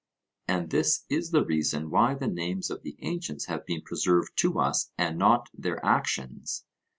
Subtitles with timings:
[0.47, 4.57] And this is the reason why the names of the ancients have been preserved to
[4.57, 6.65] us and not their actions.